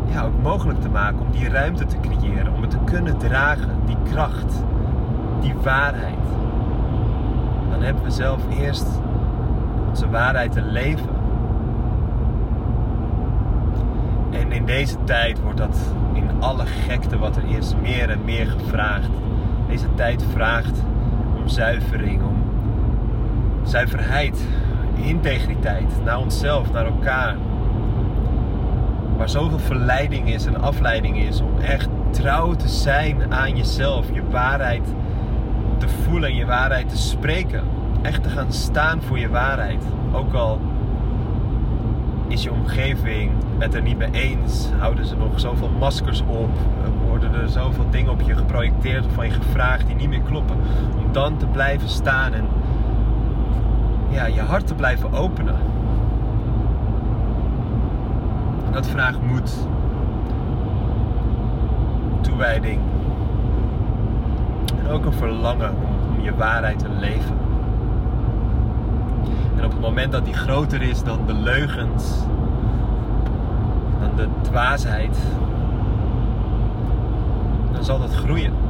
ja, 0.07 0.25
ook 0.25 0.43
mogelijk 0.43 0.81
te 0.81 0.89
maken, 0.89 1.21
om 1.21 1.31
die 1.31 1.49
ruimte 1.49 1.87
te 1.87 1.97
creëren, 2.01 2.55
om 2.55 2.63
het 2.63 2.71
te 2.71 2.79
kunnen 2.85 3.19
dragen, 3.19 3.77
die 3.87 3.97
kracht, 4.13 4.65
die 5.41 5.55
waarheid. 5.55 6.19
Dan 7.71 7.83
hebben 7.83 8.03
we 8.03 8.11
zelf 8.11 8.41
eerst 8.59 8.87
onze 9.89 10.09
waarheid 10.11 10.53
te 10.53 10.63
leven 10.63 11.19
En 14.31 14.53
in 14.53 14.65
deze 14.65 14.97
tijd 15.05 15.41
wordt 15.41 15.59
dat 15.59 15.79
in 16.13 16.31
alle 16.41 16.67
gekte 16.67 17.19
wat 17.19 17.37
er 17.37 17.57
is 17.57 17.75
meer 17.83 18.11
en 18.11 18.25
meer 18.25 18.47
gevraagd. 18.47 19.11
Deze 19.69 19.95
tijd 19.95 20.25
vraagt 20.33 20.83
om 21.37 21.49
zuivering, 21.49 22.23
om 22.23 22.38
zuiverheid, 23.69 24.47
integriteit 24.95 26.05
naar 26.05 26.19
onszelf, 26.19 26.73
naar 26.73 26.87
elkaar. 26.87 27.37
Waar 29.17 29.29
zoveel 29.29 29.59
verleiding 29.59 30.33
is 30.33 30.47
en 30.47 30.61
afleiding 30.61 31.19
is 31.19 31.41
om 31.41 31.59
echt 31.59 31.89
trouw 32.11 32.55
te 32.55 32.69
zijn 32.69 33.33
aan 33.33 33.57
jezelf, 33.57 34.07
je 34.13 34.23
waarheid 34.31 34.95
te 35.79 35.89
voelen 35.89 36.29
en 36.31 36.37
je 36.37 36.47
waarheid 36.47 36.89
te 36.89 36.97
spreken. 36.97 37.63
Echt 38.03 38.23
te 38.23 38.29
gaan 38.29 38.53
staan 38.53 39.03
voor 39.03 39.19
je 39.19 39.29
waarheid. 39.29 39.83
Ook 40.13 40.33
al 40.33 40.61
is 42.29 42.43
je 42.43 42.53
omgeving 42.53 43.33
het 43.59 43.75
er 43.75 43.83
niet 43.83 43.99
mee 43.99 44.11
eens? 44.13 44.69
Houden 44.79 45.07
ze 45.07 45.17
nog 45.17 45.41
zoveel 45.41 45.71
maskers 45.79 46.21
op? 46.21 46.51
Worden 47.07 47.35
er 47.35 47.49
zoveel 47.49 47.91
dingen 47.91 48.11
op 48.11 48.21
je 48.21 48.37
geprojecteerd 48.37 49.07
of 49.07 49.13
van 49.13 49.27
je 49.27 49.33
gevraagd 49.33 49.87
die 49.87 49.97
niet 49.97 50.09
meer 50.09 50.21
kloppen? 50.21 50.57
Om 50.97 51.13
dan 51.13 51.37
te 51.37 51.47
blijven 51.47 51.89
staan 51.89 52.33
en 52.33 52.49
ja, 54.11 54.27
je 54.27 54.41
hart 54.41 54.67
te 54.67 54.75
blijven 54.75 55.13
openen. 55.13 55.57
dat 58.79 58.87
vraagt 58.87 59.23
moed, 59.23 59.67
toewijding 62.21 62.81
en 64.79 64.89
ook 64.89 65.05
een 65.05 65.13
verlangen 65.13 65.71
om, 65.71 66.21
je 66.25 66.35
waarheid 66.35 66.79
te 66.79 66.89
leven. 66.89 67.37
En 69.57 69.65
op 69.65 69.71
het 69.71 69.81
moment 69.81 70.13
dat 70.13 70.25
die 70.25 70.35
groter 70.35 70.83
is 70.83 71.03
dan 71.03 71.19
de 71.27 71.35
leugens, 71.35 72.19
dan 74.01 74.17
de 74.17 74.29
dwaasheid, 74.41 75.19
dan 77.73 77.85
zal 77.85 77.99
dat 77.99 78.15
groeien. 78.15 78.68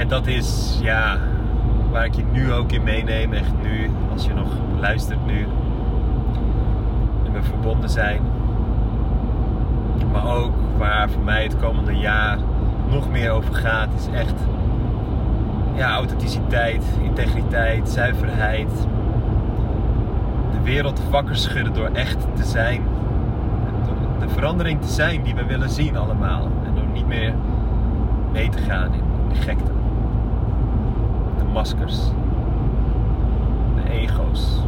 En 0.00 0.08
dat 0.08 0.26
is 0.26 0.78
ja, 0.82 1.18
waar 1.90 2.04
ik 2.04 2.14
je 2.14 2.24
nu 2.32 2.52
ook 2.52 2.72
in 2.72 2.82
meeneem, 2.82 3.32
echt 3.32 3.52
nu, 3.62 3.90
als 4.12 4.24
je 4.24 4.34
nog 4.34 4.48
luistert 4.78 5.26
nu. 5.26 5.46
En 7.24 7.32
we 7.32 7.42
verbonden 7.42 7.90
zijn. 7.90 8.22
Maar 10.12 10.36
ook 10.36 10.52
waar 10.78 11.10
voor 11.10 11.22
mij 11.22 11.42
het 11.42 11.56
komende 11.56 11.96
jaar 11.96 12.38
nog 12.90 13.10
meer 13.10 13.30
over 13.30 13.54
gaat, 13.54 13.88
is 13.96 14.06
echt 14.06 14.34
ja, 15.74 15.94
authenticiteit, 15.94 16.84
integriteit, 17.02 17.88
zuiverheid. 17.88 18.70
De 20.52 20.60
wereld 20.62 21.00
wakker 21.10 21.36
schudden 21.36 21.74
door 21.74 21.90
echt 21.92 22.26
te 22.34 22.44
zijn. 22.44 22.82
De 24.18 24.28
verandering 24.28 24.80
te 24.80 24.88
zijn 24.88 25.22
die 25.22 25.34
we 25.34 25.44
willen 25.44 25.70
zien 25.70 25.96
allemaal. 25.96 26.48
En 26.64 26.74
door 26.74 26.86
niet 26.92 27.06
meer 27.06 27.34
mee 28.32 28.48
te 28.48 28.58
gaan 28.58 28.92
in 28.92 29.02
de 29.28 29.34
gekte. 29.34 29.79
Maskers. 31.52 31.98
De 33.74 33.90
ego's. 33.90 34.60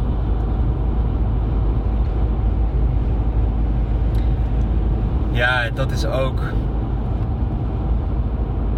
Ja, 5.31 5.69
dat 5.69 5.91
is 5.91 6.05
ook 6.05 6.41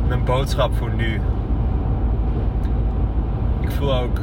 mijn 0.08 0.24
boodschap 0.24 0.76
voor 0.76 0.94
nu. 0.94 1.22
Ik 3.60 3.72
voel 3.72 3.96
ook. 3.96 4.20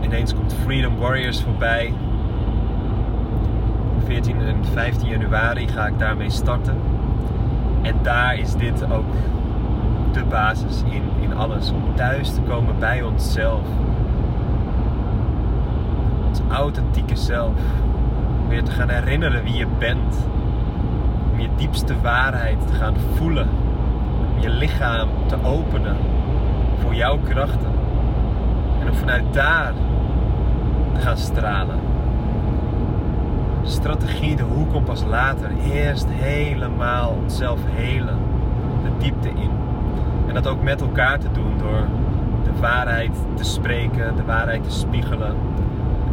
Ineens 0.00 0.34
komt 0.34 0.54
Freedom 0.64 0.96
Warriors 0.96 1.42
voorbij. 1.42 1.94
14 4.04 4.40
en 4.40 4.64
15 4.72 5.08
januari 5.08 5.68
ga 5.68 5.86
ik 5.86 5.98
daarmee 5.98 6.30
starten. 6.30 6.76
En 7.82 7.94
daar 8.02 8.38
is 8.38 8.54
dit 8.54 8.92
ook 8.92 9.14
de 10.16 10.24
basis 10.24 10.82
in, 10.82 11.02
in 11.20 11.34
alles. 11.34 11.70
Om 11.70 11.94
thuis 11.94 12.34
te 12.34 12.40
komen 12.40 12.78
bij 12.78 13.02
onszelf. 13.02 13.66
Ons 16.28 16.40
authentieke 16.50 17.16
zelf. 17.16 17.52
Weer 18.48 18.62
te 18.62 18.70
gaan 18.70 18.88
herinneren 18.88 19.44
wie 19.44 19.54
je 19.54 19.66
bent. 19.78 20.28
Om 21.32 21.40
je 21.40 21.48
diepste 21.56 22.00
waarheid 22.00 22.66
te 22.66 22.72
gaan 22.72 22.94
voelen. 23.14 23.48
Om 24.34 24.40
je 24.40 24.50
lichaam 24.50 25.08
te 25.26 25.36
openen 25.42 25.96
voor 26.78 26.94
jouw 26.94 27.18
krachten. 27.18 27.72
En 28.80 28.90
om 28.90 28.96
vanuit 28.96 29.34
daar 29.34 29.72
te 30.94 31.00
gaan 31.00 31.16
stralen. 31.16 31.78
Strategie, 33.62 34.36
de 34.36 34.42
hoe 34.42 34.66
komt 34.66 34.84
pas 34.84 35.04
later. 35.04 35.50
Eerst 35.72 36.06
helemaal 36.08 37.16
onszelf 37.22 37.60
helen. 37.64 38.18
De 38.82 38.90
diepte 38.98 39.28
in. 39.28 39.65
En 40.28 40.34
dat 40.34 40.46
ook 40.46 40.62
met 40.62 40.80
elkaar 40.80 41.18
te 41.18 41.32
doen 41.32 41.58
door 41.58 41.86
de 42.44 42.60
waarheid 42.60 43.12
te 43.34 43.44
spreken, 43.44 44.16
de 44.16 44.24
waarheid 44.24 44.64
te 44.64 44.70
spiegelen, 44.70 45.34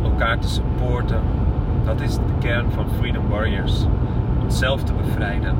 elkaar 0.03 0.39
te 0.39 0.47
supporten. 0.47 1.19
Dat 1.83 2.01
is 2.01 2.15
de 2.15 2.33
kern 2.39 2.71
van 2.71 2.85
Freedom 2.97 3.27
Warriors. 3.27 3.85
Onszelf 4.43 4.83
te 4.83 4.93
bevrijden. 4.93 5.55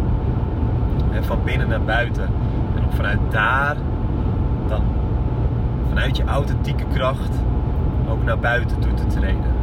En 1.11 1.23
van 1.23 1.43
binnen 1.43 1.67
naar 1.67 1.83
buiten. 1.83 2.27
En 2.75 2.83
om 2.83 2.91
vanuit 2.91 3.19
daar 3.29 3.75
dan 4.67 4.81
vanuit 5.89 6.17
je 6.17 6.23
authentieke 6.23 6.85
kracht 6.93 7.31
ook 8.09 8.23
naar 8.23 8.39
buiten 8.39 8.79
toe 8.79 8.93
te 8.93 9.07
treden. 9.07 9.55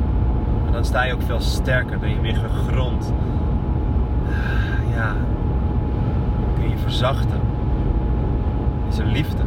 En 0.67 0.73
dan 0.73 0.85
sta 0.85 1.05
je 1.05 1.15
ook 1.15 1.23
veel 1.23 1.41
sterker, 1.41 1.99
ben 1.99 2.11
je 2.11 2.21
meer 2.21 2.37
gegrond. 2.37 3.13
Ja, 4.95 5.13
kun 6.59 6.69
je 6.69 6.77
verzachten. 6.77 7.50
Er 8.99 9.07
liefde. 9.07 9.43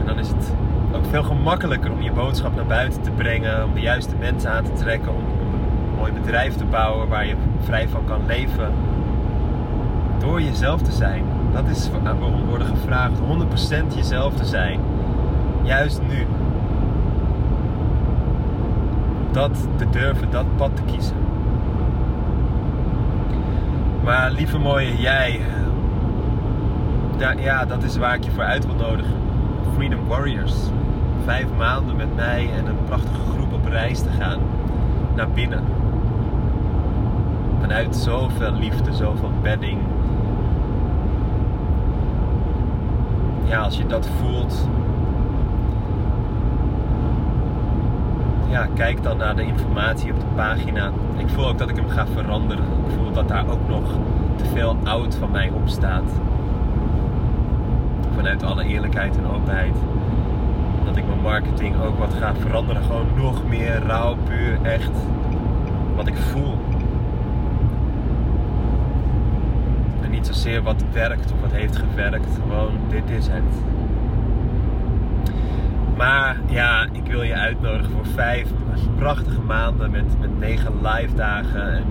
En 0.00 0.06
dan 0.06 0.18
is 0.18 0.28
het 0.28 0.52
ook 0.92 1.04
veel 1.10 1.22
gemakkelijker 1.22 1.92
om 1.92 2.02
je 2.02 2.12
boodschap 2.12 2.54
naar 2.54 2.66
buiten 2.66 3.02
te 3.02 3.10
brengen, 3.10 3.64
om 3.64 3.74
de 3.74 3.80
juiste 3.80 4.14
mensen 4.16 4.50
aan 4.50 4.64
te 4.64 4.72
trekken, 4.72 5.14
om 5.14 5.22
een 5.22 5.96
mooi 5.96 6.12
bedrijf 6.12 6.56
te 6.56 6.64
bouwen 6.64 7.08
waar 7.08 7.26
je 7.26 7.34
vrij 7.60 7.88
van 7.88 8.04
kan 8.04 8.26
leven. 8.26 8.72
Door 10.18 10.42
jezelf 10.42 10.82
te 10.82 10.92
zijn. 10.92 11.24
Dat 11.52 11.68
is 11.68 11.90
waarom 12.02 12.44
worden 12.44 12.66
gevraagd 12.66 13.18
100% 13.90 13.94
jezelf 13.94 14.34
te 14.34 14.44
zijn. 14.44 14.80
Juist 15.62 16.00
nu. 16.08 16.26
Dat 19.30 19.68
te 19.76 19.90
durven, 19.90 20.30
dat 20.30 20.56
pad 20.56 20.76
te 20.76 20.82
kiezen. 20.82 21.16
Maar 24.04 24.30
lieve 24.30 24.58
mooie 24.58 24.96
jij, 24.96 25.40
ja, 27.18 27.64
dat 27.64 27.82
is 27.82 27.96
waar 27.96 28.14
ik 28.14 28.24
je 28.24 28.30
voor 28.30 28.44
uit 28.44 28.66
wil 28.66 28.74
nodigen. 28.74 29.14
Freedom 29.74 30.06
Warriors. 30.06 30.54
Vijf 31.24 31.46
maanden 31.56 31.96
met 31.96 32.14
mij 32.16 32.50
en 32.56 32.66
een 32.66 32.84
prachtige 32.84 33.20
groep 33.34 33.52
op 33.52 33.66
reis 33.66 34.00
te 34.00 34.10
gaan. 34.18 34.38
Naar 35.14 35.28
binnen. 35.28 35.62
Vanuit 37.60 37.96
zoveel 37.96 38.52
liefde, 38.52 38.94
zoveel 38.94 39.32
bedding. 39.42 39.80
Ja, 43.44 43.58
als 43.60 43.76
je 43.76 43.86
dat 43.86 44.08
voelt. 44.20 44.68
Ja, 48.48 48.66
kijk 48.74 49.02
dan 49.02 49.16
naar 49.16 49.36
de 49.36 49.42
informatie 49.42 50.12
op 50.12 50.20
de 50.20 50.26
pagina. 50.34 50.90
Ik 51.16 51.28
voel 51.28 51.46
ook 51.48 51.58
dat 51.58 51.68
ik 51.68 51.76
hem 51.76 51.88
ga 51.88 52.06
veranderen. 52.06 52.64
Ik 52.64 52.94
voel 52.96 53.12
dat 53.12 53.28
daar 53.28 53.48
ook 53.48 53.68
nog 53.68 53.84
te 54.36 54.44
veel 54.44 54.76
oud 54.84 55.14
van 55.14 55.30
mij 55.30 55.50
op 55.54 55.68
staat 55.68 56.10
vanuit 58.18 58.42
alle 58.42 58.64
eerlijkheid 58.64 59.16
en 59.16 59.26
openheid. 59.26 59.74
Dat 60.84 60.96
ik 60.96 61.06
mijn 61.06 61.20
marketing 61.20 61.82
ook 61.82 61.98
wat 61.98 62.14
ga 62.14 62.34
veranderen. 62.34 62.82
Gewoon 62.82 63.06
nog 63.16 63.48
meer 63.48 63.82
rauw, 63.86 64.16
puur, 64.16 64.58
echt. 64.62 64.90
Wat 65.96 66.06
ik 66.06 66.16
voel. 66.16 66.58
En 70.02 70.10
niet 70.10 70.26
zozeer 70.26 70.62
wat 70.62 70.84
werkt 70.92 71.32
of 71.32 71.40
wat 71.40 71.52
heeft 71.52 71.76
gewerkt. 71.76 72.38
Gewoon, 72.42 72.72
dit 72.88 73.10
is 73.10 73.26
het. 73.26 73.54
Maar 75.96 76.36
ja, 76.46 76.86
ik 76.92 77.06
wil 77.06 77.22
je 77.22 77.34
uitnodigen 77.34 77.92
voor 77.92 78.06
vijf 78.06 78.48
prachtige 78.96 79.40
maanden 79.40 79.90
met, 79.90 80.20
met 80.20 80.38
negen 80.38 80.72
live 80.82 81.14
dagen. 81.14 81.72
En 81.72 81.84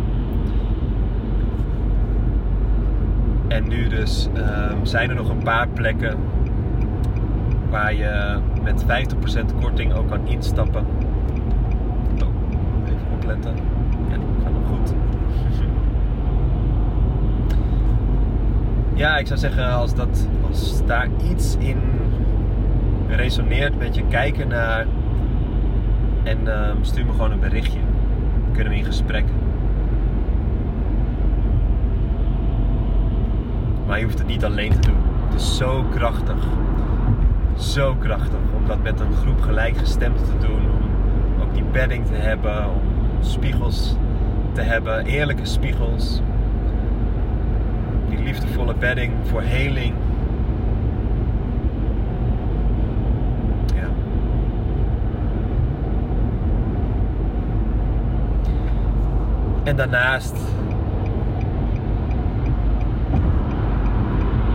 En 3.47 3.67
nu 3.67 3.87
dus 3.87 4.27
um, 4.37 4.85
zijn 4.85 5.09
er 5.09 5.15
nog 5.15 5.29
een 5.29 5.43
paar 5.43 5.67
plekken 5.67 6.17
waar 7.69 7.93
je 7.93 8.39
met 8.63 8.85
50% 8.85 8.87
korting 9.61 9.93
ook 9.93 10.07
kan 10.07 10.27
instappen. 10.27 10.85
Oh, 12.23 12.27
even 12.85 13.07
opletten. 13.13 13.55
Ja, 14.09 14.17
gaat 14.43 14.53
nog 14.53 14.67
goed. 14.67 14.93
ja, 18.93 19.17
ik 19.17 19.27
zou 19.27 19.39
zeggen 19.39 19.71
als, 19.71 19.95
dat, 19.95 20.27
als 20.47 20.85
daar 20.85 21.07
iets 21.31 21.55
in 21.59 21.77
resoneert 23.07 23.77
met 23.77 23.95
je 23.95 24.03
kijken 24.07 24.47
naar 24.47 24.85
en 26.23 26.47
um, 26.47 26.83
stuur 26.83 27.05
me 27.05 27.11
gewoon 27.11 27.31
een 27.31 27.39
berichtje. 27.39 27.79
Dan 28.43 28.51
kunnen 28.53 28.73
we 28.73 28.79
in 28.79 28.85
gesprek. 28.85 29.25
Maar 33.87 33.97
je 33.97 34.03
hoeft 34.03 34.17
het 34.17 34.27
niet 34.27 34.45
alleen 34.45 34.71
te 34.71 34.79
doen. 34.79 35.03
Het 35.29 35.41
is 35.41 35.57
zo 35.57 35.85
krachtig. 35.89 36.45
Zo 37.57 37.95
krachtig 37.95 38.39
om 38.55 38.67
dat 38.67 38.83
met 38.83 38.99
een 38.99 39.13
groep 39.13 39.41
gelijkgestemd 39.41 40.17
te 40.17 40.47
doen. 40.47 40.61
Om 41.35 41.41
ook 41.41 41.53
die 41.53 41.63
bedding 41.63 42.05
te 42.05 42.13
hebben. 42.13 42.65
Om 42.69 42.81
spiegels 43.19 43.95
te 44.53 44.61
hebben. 44.61 45.05
Eerlijke 45.05 45.45
spiegels. 45.45 46.21
Die 48.09 48.19
liefdevolle 48.19 48.75
bedding 48.75 49.13
voor 49.23 49.41
heling. 49.41 49.93
Ja. 53.75 53.87
En 59.63 59.75
daarnaast 59.75 60.35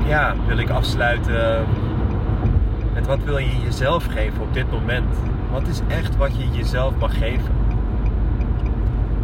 ja, 0.06 0.34
wil 0.46 0.58
ik 0.58 0.70
afsluiten 0.70 1.64
met 2.94 3.06
wat 3.06 3.24
wil 3.24 3.38
je 3.38 3.60
jezelf 3.64 4.06
geven 4.06 4.42
op 4.42 4.54
dit 4.54 4.70
moment? 4.70 5.16
Wat 5.50 5.66
is 5.66 5.80
echt 5.88 6.16
wat 6.16 6.36
je 6.36 6.50
jezelf 6.50 6.94
mag 6.98 7.18
geven? 7.18 7.54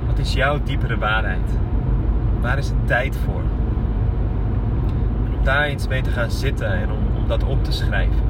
Wat 0.06 0.18
is 0.18 0.32
jouw 0.32 0.58
diepere 0.64 0.98
waarheid? 0.98 1.58
Waar 2.40 2.58
is 2.58 2.68
het 2.68 2.86
tijd 2.86 3.16
voor? 3.24 3.42
En 5.26 5.38
om 5.38 5.44
daar 5.44 5.70
iets 5.70 5.88
mee 5.88 6.02
te 6.02 6.10
gaan 6.10 6.30
zitten 6.30 6.72
en 6.72 6.92
om, 6.92 7.26
dat 7.26 7.44
op 7.44 7.64
te 7.64 7.72
schrijven. 7.72 8.22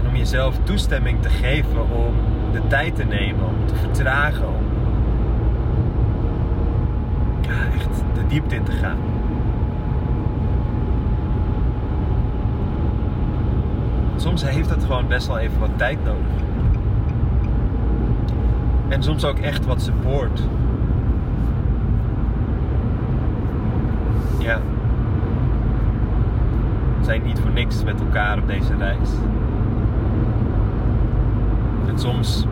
En 0.00 0.08
om 0.08 0.16
jezelf 0.16 0.58
toestemming 0.62 1.22
te 1.22 1.28
geven 1.28 1.90
om 1.90 2.14
de 2.52 2.66
tijd 2.66 2.96
te 2.96 3.04
nemen, 3.04 3.44
om 3.44 3.66
te 3.66 3.74
vertragen, 3.74 4.48
om 4.48 4.64
ja, 7.40 7.63
echt 7.74 8.02
de 8.14 8.26
diepte 8.26 8.54
in 8.54 8.62
te 8.62 8.72
gaan. 8.72 8.96
Soms 14.16 14.44
heeft 14.44 14.70
het 14.70 14.84
gewoon 14.84 15.06
best 15.06 15.26
wel 15.26 15.38
even 15.38 15.60
wat 15.60 15.70
tijd 15.76 16.04
nodig. 16.04 16.42
En 18.88 19.02
soms 19.02 19.24
ook 19.24 19.38
echt 19.38 19.64
wat 19.64 19.82
support. 19.82 20.42
Ja. 24.38 24.60
We 26.98 27.04
zijn 27.04 27.22
niet 27.22 27.38
voor 27.38 27.50
niks 27.50 27.84
met 27.84 28.00
elkaar 28.00 28.38
op 28.38 28.46
deze 28.46 28.76
reis. 28.76 29.10
En 31.86 31.98
soms 31.98 32.46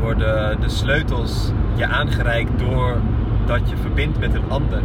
worden 0.00 0.60
de 0.60 0.68
sleutels 0.68 1.52
je 1.80 1.86
aangereikt 1.86 2.58
doordat 2.58 3.70
je 3.70 3.76
verbindt 3.76 4.18
met 4.18 4.34
een 4.34 4.48
ander. 4.48 4.82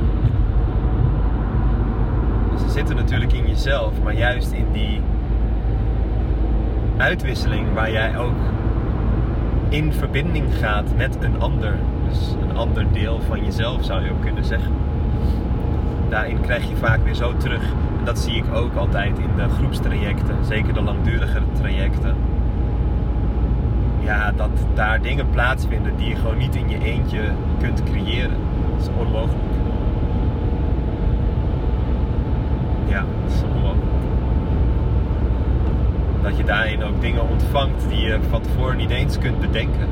Dus 2.52 2.62
ze 2.62 2.70
zitten 2.70 2.96
natuurlijk 2.96 3.34
in 3.34 3.48
jezelf, 3.48 4.02
maar 4.04 4.14
juist 4.14 4.52
in 4.52 4.68
die 4.72 5.02
uitwisseling 6.98 7.74
waar 7.74 7.92
jij 7.92 8.18
ook 8.18 8.36
in 9.70 9.94
verbinding 9.94 10.56
gaat 10.56 10.96
met 10.96 11.18
een 11.20 11.40
ander. 11.40 11.74
Dus 12.10 12.36
een 12.50 12.58
ander 12.58 12.86
deel 12.92 13.22
van 13.28 13.46
jezelf 13.46 13.84
zou 13.84 14.04
je 14.04 14.12
ook 14.12 14.22
kunnen 14.22 14.46
zeggen. 14.46 14.72
Daarin 16.10 16.42
krijg 16.42 16.70
je 16.70 16.76
vaak 16.76 17.04
weer 17.04 17.16
zo 17.16 17.38
terug. 17.38 17.64
En 18.00 18.06
dat 18.06 18.20
zie 18.20 18.36
ik 18.36 18.54
ook 18.54 18.76
altijd 18.76 19.18
in 19.18 19.36
de 19.36 19.50
groepstrajecten, 19.50 20.46
zeker 20.46 20.74
de 20.74 20.82
langdurigere 20.82 21.46
trajecten. 21.54 22.16
Ja, 24.06 24.32
dat 24.32 24.50
daar 24.74 25.02
dingen 25.02 25.30
plaatsvinden 25.30 25.96
die 25.98 26.10
je 26.10 26.16
gewoon 26.16 26.38
niet 26.38 26.56
in 26.56 26.70
je 26.70 26.84
eentje 26.84 27.22
kunt 27.60 27.84
creëren. 27.84 28.38
Dat 28.72 28.82
is 28.82 28.88
onmogelijk. 28.98 29.44
Ja, 32.88 33.04
dat 33.24 33.34
is 33.34 33.42
onmogelijk. 33.44 33.86
Dat 36.22 36.38
je 36.38 36.44
daarin 36.44 36.84
ook 36.84 37.02
dingen 37.02 37.30
ontvangt 37.30 37.90
die 37.90 38.00
je 38.00 38.20
van 38.30 38.42
tevoren 38.42 38.78
niet 38.78 38.90
eens 38.90 39.18
kunt 39.18 39.40
bedenken. 39.40 39.88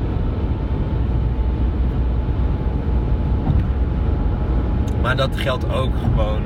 Maar 5.02 5.16
dat 5.16 5.36
geldt 5.36 5.72
ook 5.72 5.92
gewoon 5.98 6.42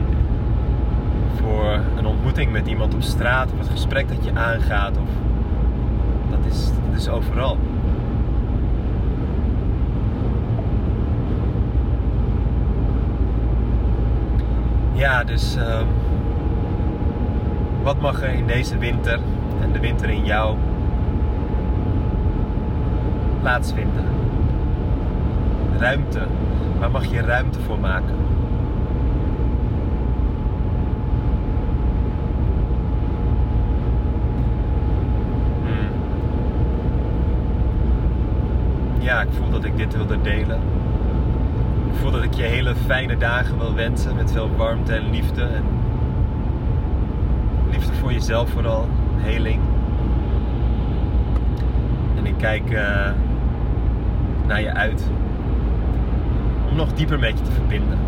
voor 1.40 1.80
een 1.96 2.06
ontmoeting 2.06 2.52
met 2.52 2.66
iemand 2.66 2.94
op 2.94 3.02
straat 3.02 3.52
of 3.52 3.58
het 3.58 3.68
gesprek 3.68 4.08
dat 4.08 4.24
je 4.24 4.30
aangaat. 4.34 4.96
Of 4.96 5.27
is, 6.50 6.70
is 6.94 7.08
overal. 7.08 7.56
Ja, 14.92 15.24
dus 15.24 15.56
um, 15.56 15.86
wat 17.82 18.00
mag 18.00 18.22
er 18.22 18.28
in 18.34 18.46
deze 18.46 18.78
winter 18.78 19.18
en 19.60 19.72
de 19.72 19.80
winter 19.80 20.10
in 20.10 20.24
jou 20.24 20.56
plaatsvinden? 23.40 24.04
Ruimte. 25.78 26.20
Waar 26.78 26.90
mag 26.90 27.04
je 27.04 27.20
ruimte 27.20 27.60
voor 27.60 27.78
maken? 27.78 28.14
Ja, 39.08 39.20
ik 39.20 39.28
voel 39.32 39.50
dat 39.50 39.64
ik 39.64 39.76
dit 39.76 39.96
wilde 39.96 40.20
delen. 40.20 40.60
Ik 41.92 41.98
voel 42.00 42.10
dat 42.10 42.22
ik 42.22 42.34
je 42.34 42.42
hele 42.42 42.74
fijne 42.74 43.16
dagen 43.16 43.58
wil 43.58 43.74
wensen 43.74 44.14
met 44.14 44.32
veel 44.32 44.50
warmte 44.56 44.92
en 44.92 45.10
liefde. 45.10 45.42
En 45.42 45.64
liefde 47.70 47.92
voor 47.94 48.12
jezelf 48.12 48.50
vooral, 48.50 48.88
heling. 49.16 49.60
En 52.16 52.26
ik 52.26 52.34
kijk 52.36 52.70
uh, 52.70 53.10
naar 54.46 54.60
je 54.60 54.72
uit 54.72 55.10
om 56.70 56.76
nog 56.76 56.92
dieper 56.92 57.18
met 57.18 57.38
je 57.38 57.44
te 57.44 57.52
verbinden. 57.52 57.98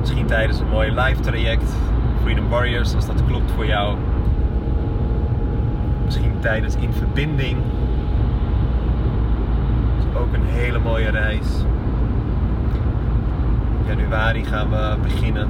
Misschien 0.00 0.26
tijdens 0.26 0.58
een 0.58 0.68
mooi 0.68 0.90
live 0.90 1.20
traject, 1.20 1.72
Freedom 2.22 2.48
Warriors, 2.48 2.94
als 2.94 3.06
dat 3.06 3.24
klopt 3.26 3.50
voor 3.50 3.66
jou. 3.66 3.96
Misschien 6.04 6.32
tijdens 6.40 6.76
In 6.76 6.92
Verbinding. 6.92 7.56
Ook 10.24 10.32
een 10.34 10.44
hele 10.44 10.78
mooie 10.78 11.10
reis. 11.10 11.46
In 13.80 13.96
januari 13.96 14.44
gaan 14.44 14.70
we 14.70 14.96
beginnen 15.02 15.48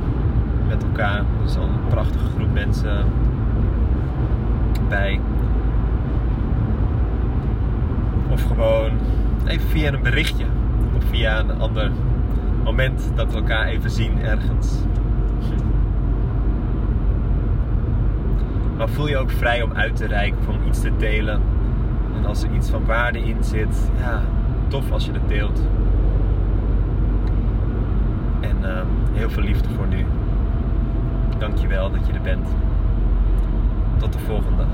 met 0.68 0.82
elkaar. 0.82 1.24
Is 1.44 1.56
al 1.56 1.62
een 1.62 1.86
prachtige 1.88 2.26
groep 2.36 2.52
mensen 2.52 3.04
bij. 4.88 5.20
Of 8.30 8.42
gewoon 8.42 8.90
even 9.46 9.68
via 9.68 9.92
een 9.92 10.02
berichtje. 10.02 10.44
Of 10.96 11.04
via 11.04 11.38
een 11.38 11.60
ander 11.60 11.90
moment 12.64 13.10
dat 13.14 13.30
we 13.32 13.36
elkaar 13.36 13.66
even 13.66 13.90
zien 13.90 14.20
ergens. 14.22 14.78
Maar 18.76 18.88
voel 18.88 19.08
je 19.08 19.16
ook 19.16 19.30
vrij 19.30 19.62
om 19.62 19.72
uit 19.72 19.96
te 19.96 20.06
reiken 20.06 20.38
of 20.38 20.46
om 20.48 20.66
iets 20.66 20.80
te 20.80 20.96
delen. 20.96 21.40
En 22.16 22.26
als 22.26 22.42
er 22.42 22.54
iets 22.54 22.70
van 22.70 22.84
waarde 22.84 23.18
in 23.18 23.44
zit, 23.44 23.90
ja, 23.98 24.22
tof 24.68 24.92
als 24.92 25.04
je 25.04 25.12
het 25.12 25.28
deelt. 25.28 25.60
En 28.40 28.56
uh, 28.62 28.82
heel 29.12 29.30
veel 29.30 29.42
liefde 29.42 29.68
voor 29.68 29.86
nu. 29.86 30.06
Dankjewel 31.38 31.90
dat 31.90 32.06
je 32.06 32.12
er 32.12 32.20
bent. 32.20 32.48
Tot 33.98 34.12
de 34.12 34.18
volgende. 34.18 34.64